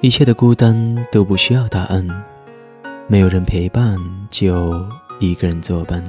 [0.00, 2.04] 一切的孤单都不需要答案，
[3.06, 3.96] 没有人陪伴
[4.28, 4.84] 就
[5.20, 6.02] 一个人作伴。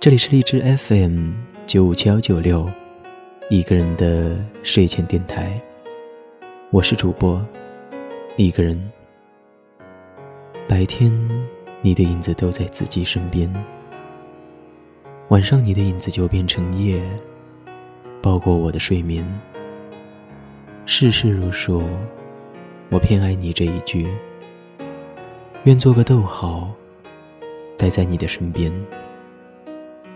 [0.00, 1.32] 这里是荔枝 FM
[1.66, 2.66] 九五七幺九六，
[3.50, 5.60] 一个人的睡前电台。
[6.70, 7.44] 我是主播，
[8.38, 8.90] 一个人。
[10.66, 11.12] 白天，
[11.82, 13.52] 你的影子都在自己身边；
[15.32, 17.02] 晚上，你的影子就变成夜，
[18.20, 19.26] 包裹我的睡眠。
[20.84, 21.82] 世事如书。
[22.90, 24.06] 我偏爱你这一句，
[25.64, 26.70] 愿做个逗号，
[27.78, 28.70] 待在你的身边。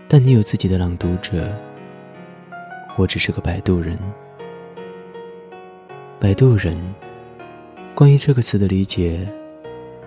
[0.07, 1.51] 但你有自己的朗读者，
[2.95, 3.97] 我只是个摆渡人。
[6.19, 6.77] 摆渡人，
[7.95, 9.27] 关于这个词的理解，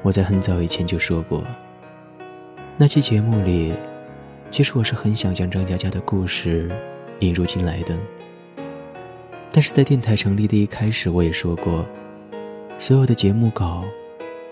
[0.02, 1.43] 我在很早以前就说过。
[2.77, 3.74] 那期节目里，
[4.51, 6.69] 其实我是很想将张嘉佳的故事
[7.21, 7.97] 引入进来的，
[9.52, 11.87] 但是在电台成立的一开始，我也说过。
[12.77, 13.85] 所有的节目稿，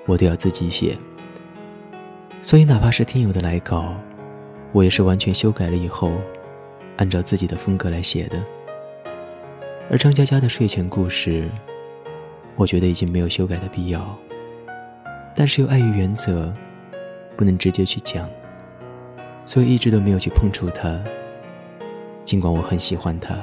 [0.07, 0.97] 我都要自己写。
[2.41, 3.93] 所以，哪怕是听友的来稿，
[4.71, 6.13] 我也是完全修改了以后，
[6.97, 8.41] 按照自己的风格来写的。
[9.91, 11.49] 而张嘉佳的睡前故事，
[12.55, 14.17] 我觉得已经没有修改的必要。
[15.35, 16.53] 但是又碍于原则，
[17.37, 18.29] 不能直接去讲，
[19.49, 21.03] 所以一直都没有去碰触它。
[22.23, 23.35] 尽管我很喜欢它，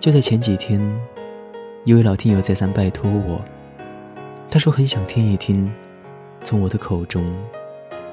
[0.00, 0.80] 就在前几天。
[1.84, 3.40] 一位老听友再三拜托我，
[4.50, 5.70] 他说很想听一听，
[6.42, 7.24] 从我的口中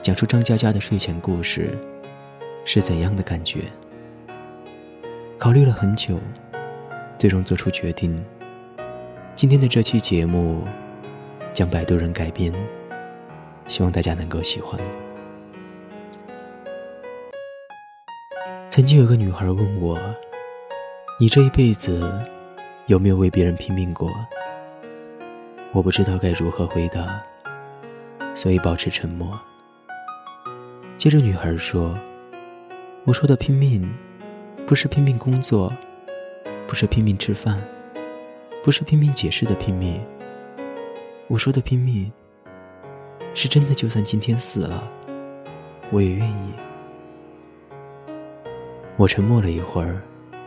[0.02, 1.69] 讲出张嘉佳的睡前故事
[2.66, 3.61] 是怎样的感觉。
[5.39, 6.19] 考虑了很久，
[7.17, 8.23] 最终做出决定。
[9.36, 10.66] 今天的这期节目
[11.53, 12.53] 将摆渡人改编，
[13.67, 14.77] 希望大家能够喜欢。
[18.70, 20.00] 曾经有个女孩问我
[21.20, 22.11] ：“你这一辈子？”
[22.88, 24.09] 有没有为别人拼命过？
[25.71, 27.21] 我不知道该如何回答，
[28.36, 29.39] 所以保持沉默。
[30.98, 31.98] 接着，女孩说
[33.05, 33.89] ：“我说的拼命，
[34.66, 35.71] 不是拼命工作，
[36.67, 37.61] 不是拼命吃饭，
[38.61, 40.02] 不是拼命解释的拼命。
[41.27, 42.11] 我说的拼命，
[43.33, 44.83] 是真的，就算今天死了，
[45.92, 46.54] 我也愿意。”
[49.02, 50.00] 我沉默了一会儿，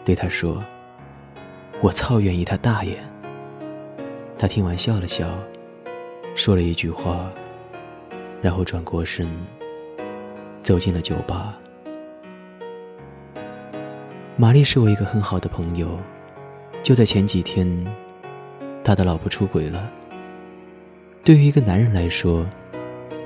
[0.05, 0.63] 对他说。
[1.81, 2.97] 我操，愿意他大爷！
[4.39, 5.29] 他听完笑了笑，
[6.37, 7.29] 说了一句话，
[8.41, 9.29] 然后转过身，
[10.63, 11.59] 走进了酒吧。
[14.37, 15.99] 玛丽是我一个很好的朋友，
[16.81, 17.69] 就在前几天，
[18.85, 19.91] 他的老婆出轨了。
[21.25, 22.47] 对于一个男人来说，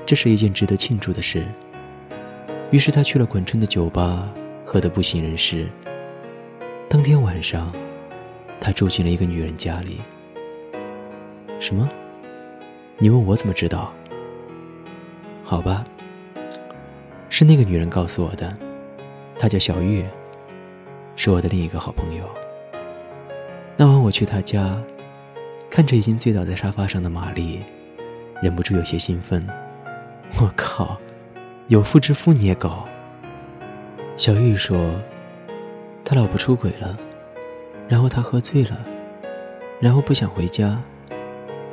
[0.07, 1.45] 这是一件值得庆祝的事。
[2.71, 4.27] 于是他去了滚春的酒吧，
[4.71, 5.67] 喝得不省人事。
[6.87, 7.73] 当天晚上。
[8.61, 10.01] 他住进了一个女人家里。
[11.61, 11.89] 什么？
[12.97, 13.91] 你问我怎么知道？
[15.45, 15.85] 好吧，
[17.29, 18.53] 是那个女人告诉我的。
[19.39, 20.05] 她叫小玉，
[21.15, 22.25] 是我的另一个好朋友。
[23.77, 24.77] 那晚我去她家，
[25.69, 27.63] 看着已经醉倒在沙发上的玛丽，
[28.43, 29.47] 忍不住有些兴奋。
[30.41, 30.99] 我靠，
[31.69, 32.88] 有妇之夫你也搞？
[34.19, 34.93] 小玉说，
[36.03, 36.99] 他老婆出轨了。
[37.87, 38.77] 然后他喝醉了，
[39.79, 40.77] 然后不想回家，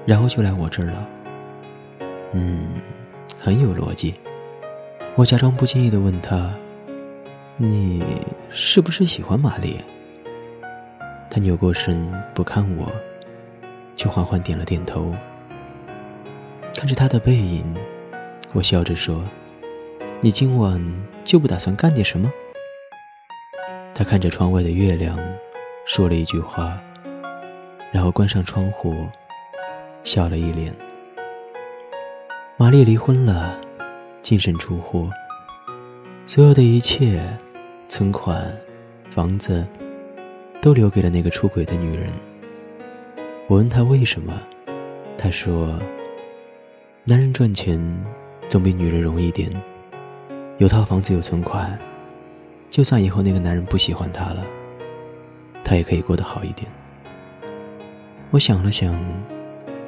[0.06, 1.06] 然后就来我这儿了。
[2.32, 2.68] 嗯，
[3.36, 4.14] 很有逻辑。
[5.16, 6.54] 我假装不经意的问他
[7.58, 8.02] ：“你
[8.50, 9.78] 是不是喜欢玛丽？”
[11.28, 12.90] 他扭过身不看我，
[13.96, 15.12] 却缓缓点了点头。
[16.74, 17.76] 看着他的背影，
[18.52, 19.22] 我笑着说
[20.20, 20.82] ：“你今晚
[21.24, 22.30] 就不打算干点什么？”
[23.94, 25.18] 他看着窗外的月亮。
[25.88, 26.76] 说了一句话，
[27.92, 29.06] 然后关上窗户，
[30.02, 30.74] 笑了一脸。
[32.56, 33.56] 玛丽离婚了，
[34.20, 35.08] 净身出户，
[36.26, 37.22] 所有的一切，
[37.88, 38.52] 存款、
[39.12, 39.64] 房子，
[40.60, 42.10] 都留给了那个出轨的女人。
[43.46, 44.42] 我问他为什么，
[45.16, 45.78] 他说
[47.06, 47.78] ：“男人赚钱
[48.48, 49.48] 总比女人容易点，
[50.58, 51.78] 有套房子有存款，
[52.70, 54.42] 就算以后那个男人不喜欢她了。”
[55.62, 56.70] 她也可以过得好一点。
[58.30, 58.98] 我想了想，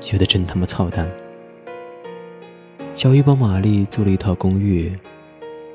[0.01, 1.09] 觉得真他妈操蛋。
[2.95, 4.93] 小玉帮玛丽租了一套公寓，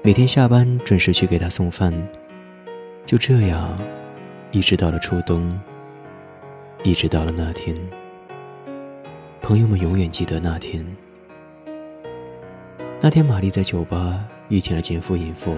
[0.03, 1.93] 每天下班准时去给她送饭。
[3.05, 3.77] 就这样，
[4.51, 5.59] 一直到了初冬，
[6.83, 7.75] 一直到了那天。
[9.41, 10.85] 朋友们永远记得那天。
[13.01, 15.55] 那天，玛丽在酒吧遇见了奸夫淫妇，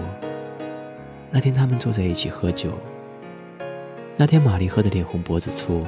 [1.30, 2.72] 那天他们坐在一起喝酒。
[4.16, 5.84] 那天玛丽喝得脸红脖子粗。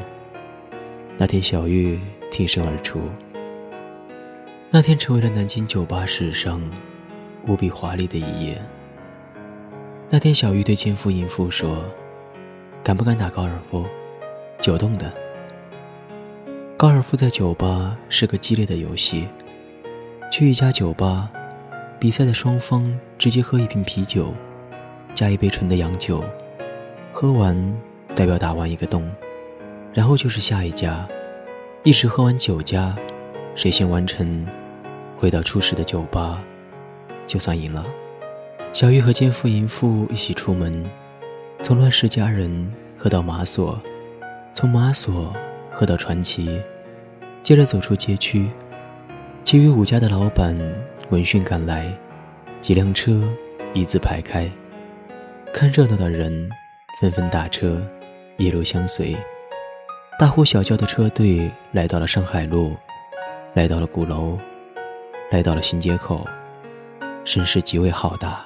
[1.16, 1.98] 那天小玉
[2.30, 3.00] 挺身而出。
[4.70, 6.60] 那天成为了南京酒吧史上
[7.46, 8.60] 无比华丽的一夜。
[10.10, 11.84] 那天小玉对奸夫淫妇说
[12.84, 13.86] ：“敢不敢打高尔夫？
[14.60, 15.12] 九洞的。”
[16.76, 19.26] 高尔夫在酒吧是个激烈的游戏。
[20.30, 21.30] 去一家酒吧，
[22.00, 24.32] 比赛的双方直接喝一瓶啤酒，
[25.16, 26.22] 加一杯纯的洋酒，
[27.12, 27.76] 喝完
[28.14, 29.10] 代表打完一个洞，
[29.92, 31.08] 然后就是下一家，
[31.82, 32.96] 一直喝完九家，
[33.56, 34.46] 谁先完成，
[35.16, 36.40] 回到初始的酒吧，
[37.26, 37.84] 就算赢了。
[38.72, 40.88] 小玉和奸夫淫妇一起出门，
[41.62, 43.76] 从乱世佳人喝到马索，
[44.54, 45.34] 从马索
[45.72, 46.60] 喝到传奇，
[47.42, 48.48] 接着走出街区。
[49.42, 50.56] 其余五家的老板
[51.10, 51.90] 闻讯赶来，
[52.60, 53.22] 几辆车
[53.72, 54.46] 一字排开，
[55.54, 56.50] 看热闹的人
[57.00, 57.82] 纷纷打车，
[58.36, 59.16] 一路相随。
[60.18, 62.76] 大呼小叫的车队来到了上海路，
[63.54, 64.38] 来到了鼓楼，
[65.30, 66.26] 来到了新街口，
[67.24, 68.44] 声势极为浩大。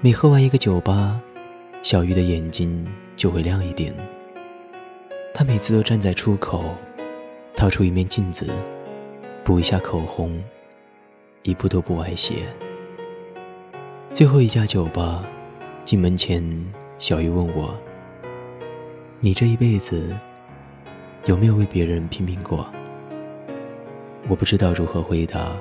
[0.00, 1.20] 每喝完一个酒吧，
[1.84, 2.84] 小玉的眼睛
[3.14, 3.94] 就会亮一点。
[5.32, 6.74] 她每次都站在出口，
[7.54, 8.48] 掏出一面镜子。
[9.44, 10.42] 补一下口红，
[11.42, 12.46] 一步都不歪斜。
[14.12, 15.24] 最后一家酒吧，
[15.84, 16.44] 进门前，
[16.98, 17.74] 小鱼问我
[19.20, 20.14] ：“你这一辈子
[21.24, 22.66] 有没有为别人拼命过？”
[24.28, 25.56] 我不知道如何回答，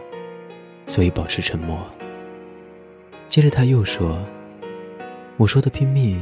[0.85, 1.79] 所以保持沉默。
[3.27, 4.19] 接着他又说
[5.37, 6.21] ：“我说的拼命，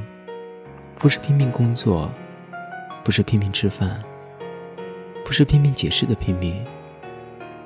[1.00, 2.12] 不是拼命工作，
[3.04, 4.04] 不是拼命吃饭，
[5.26, 6.64] 不是拼命解释的拼命。”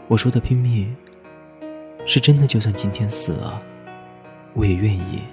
[0.08, 0.96] 我说的拼命，
[2.06, 2.48] 是真的。
[2.48, 3.62] 就算今天死了，
[4.53, 5.24] 我也愿意。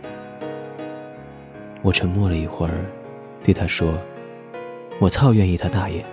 [1.82, 2.84] 我沉默了一会儿，
[3.42, 3.98] 对他说
[5.00, 6.04] ：“我操，愿意他大爷！”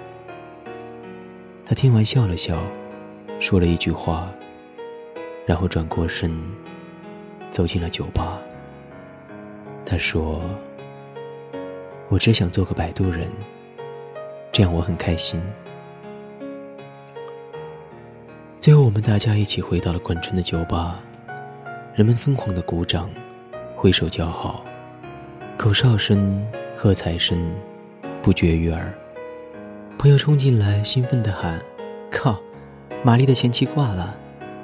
[1.66, 2.60] 他听完笑了笑，
[3.40, 4.31] 说了一句话，
[5.46, 6.31] 然后转过身，
[7.50, 8.40] 走进了酒吧。
[9.86, 10.42] 他说
[12.10, 13.30] ：“我只想做个摆渡人，
[14.51, 15.42] 这样我很开心。”
[18.66, 21.00] 最后，我们大家一起回到了管春的酒吧，
[21.94, 23.08] 人们疯狂的鼓掌，
[23.76, 24.66] 挥手叫好，
[25.56, 26.44] 口哨声、
[26.76, 27.40] 喝彩声
[28.24, 28.92] 不绝于耳。
[30.00, 31.62] 朋友冲进来，兴奋地喊
[32.10, 32.42] ：“靠，
[33.04, 34.18] 玛丽的前妻挂了，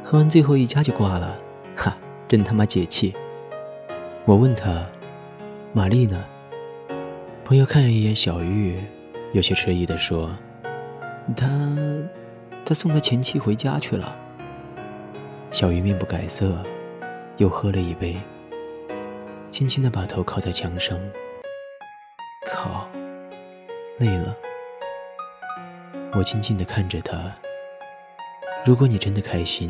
[0.03, 1.37] 喝完最后一家就挂了，
[1.75, 1.95] 哈，
[2.27, 3.13] 真他妈解气！”
[4.25, 4.83] 我问他
[5.73, 6.25] ：“玛丽呢？”
[7.45, 8.81] 朋友看了一眼小玉，
[9.33, 10.35] 有些迟疑地说
[11.37, 11.47] ：“她……”
[12.65, 14.15] 他送他前妻回家去了。
[15.51, 16.63] 小鱼面不改色，
[17.37, 18.17] 又喝了一杯，
[19.51, 20.97] 轻轻的把头靠在墙上。
[22.49, 22.87] 靠，
[23.97, 24.35] 累了。
[26.13, 27.33] 我静静的看着他。
[28.63, 29.69] 如果你真的开心，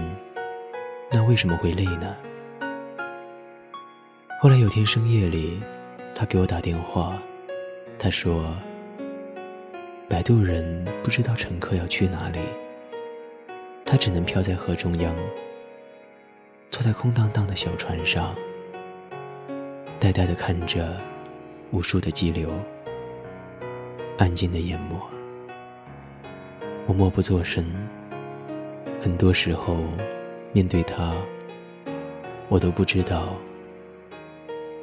[1.11, 2.15] 那为什么会累呢？
[4.39, 5.59] 后来有天深夜里，
[6.13, 7.17] 他给我打电话，
[7.97, 8.55] 他说
[10.09, 12.39] ：“摆渡人不知道乘客要去哪里。”
[13.91, 15.13] 他只能漂在河中央，
[16.69, 18.33] 坐在空荡荡的小船上，
[19.99, 20.95] 呆呆地看着
[21.71, 22.49] 无数的激流，
[24.17, 24.97] 安静的淹没。
[26.87, 27.65] 我默不作声。
[29.01, 29.75] 很多时候，
[30.53, 31.13] 面对他，
[32.47, 33.35] 我都不知道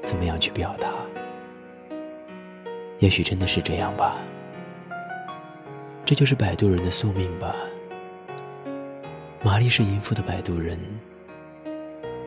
[0.04, 0.92] 怎么样去表达。
[2.98, 4.18] 也许真的是这样吧，
[6.04, 7.56] 这就是摆渡人的宿命吧。
[9.40, 10.76] 玛丽是淫妇的摆渡人，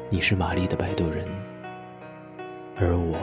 [0.09, 1.27] 你是玛丽的摆渡人，
[2.77, 3.17] 而我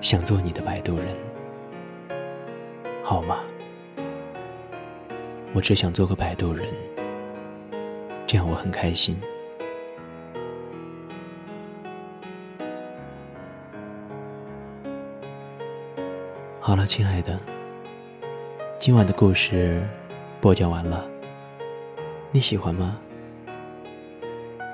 [0.00, 1.08] 想做你的摆渡人，
[3.04, 3.40] 好吗？
[5.52, 6.66] 我只想做个摆渡人，
[8.26, 9.20] 这样我很开心。
[16.58, 17.38] 好了，亲爱的，
[18.78, 19.86] 今晚的故事
[20.40, 21.11] 播讲完了。
[22.34, 22.96] 你喜欢吗？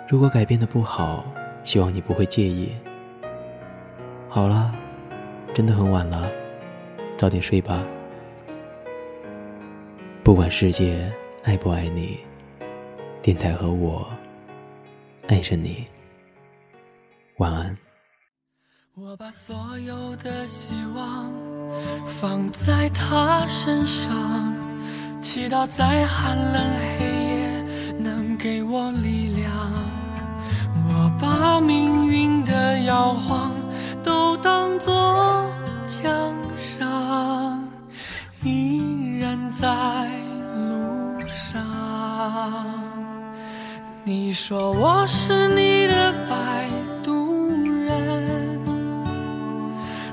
[0.09, 1.25] 如果改变的不好，
[1.65, 2.73] 希望你不会介意。
[4.29, 4.73] 好了，
[5.53, 6.31] 真的很晚了，
[7.17, 7.85] 早点睡吧。
[10.23, 11.13] 不管世界
[11.43, 12.21] 爱不爱你，
[13.21, 14.09] 电台和我
[15.27, 15.85] 爱着你。
[17.39, 17.77] 晚安。
[18.95, 21.33] 我把所有的希望
[22.07, 24.55] 放在他身上，
[25.21, 26.63] 祈祷在寒冷
[27.01, 27.28] 黑夜。
[27.99, 29.51] 能给我力量
[30.89, 33.53] 我把命运的摇晃
[34.05, 34.95] 都当做
[35.87, 36.11] 奖
[36.57, 37.69] 赏
[38.45, 39.69] 依然在
[40.55, 42.65] 路上
[44.05, 46.69] 你说我是你的摆
[47.03, 48.61] 渡人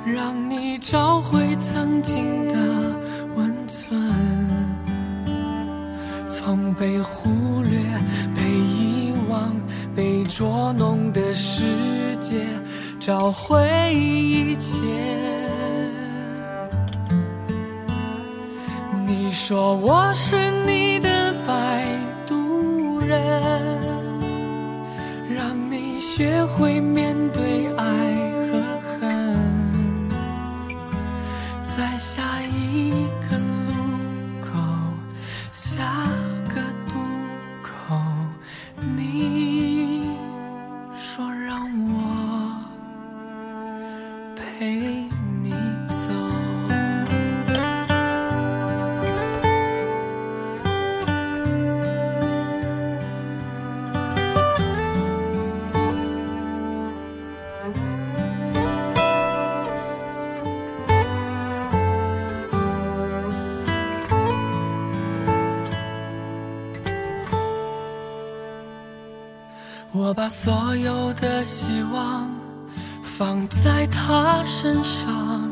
[0.03, 2.55] 让你找回曾经的
[3.35, 4.35] 温存。
[6.45, 7.29] 从北湖
[10.37, 11.63] 捉弄的世
[12.19, 12.45] 界
[12.99, 14.75] 找回一切。
[19.07, 21.85] 你说我是你的摆
[22.27, 23.17] 渡人。
[25.33, 27.85] 让你学会面对爱
[28.51, 28.61] 和
[28.99, 29.39] 恨，
[31.63, 32.91] 在下一
[33.31, 33.71] 个路
[34.41, 34.51] 口，
[35.53, 36.05] 下
[70.07, 72.29] 我把所有的希望
[73.01, 75.49] 放在他身上，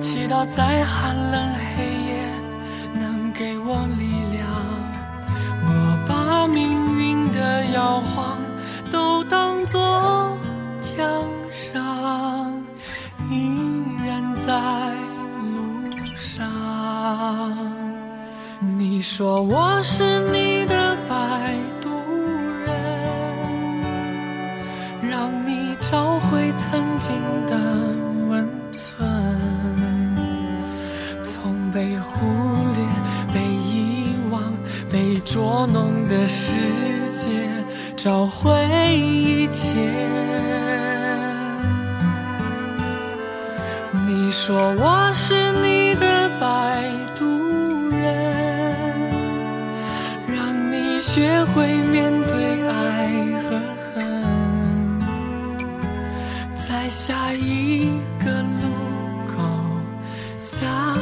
[0.00, 1.42] 祈祷在寒冷
[1.74, 2.22] 黑夜
[3.00, 4.46] 能给我力量。
[5.66, 5.68] 我
[6.08, 6.62] 把命
[6.96, 8.38] 运的摇晃
[8.92, 10.38] 都当作
[10.96, 11.04] 奖
[11.50, 12.62] 赏，
[13.28, 13.50] 依
[14.06, 14.54] 然在
[15.52, 16.46] 路上。
[18.78, 20.59] 你说我是你
[27.10, 27.56] 心的
[28.28, 29.04] 温存，
[31.24, 32.26] 从被忽
[32.76, 32.84] 略、
[33.34, 34.54] 被遗忘、
[34.88, 36.54] 被捉弄的世
[37.18, 37.50] 界
[37.96, 38.64] 找回
[38.96, 39.74] 一切。
[44.06, 46.84] 你说我是你的摆
[47.18, 47.24] 渡
[47.90, 48.00] 人，
[50.28, 52.12] 让你学会面
[56.68, 57.88] 在下一
[58.22, 58.68] 个路
[59.26, 59.42] 口，
[60.38, 60.94] 下